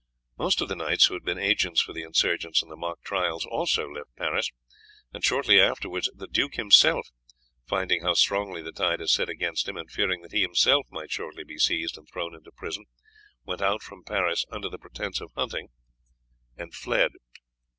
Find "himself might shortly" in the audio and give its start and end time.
10.41-11.43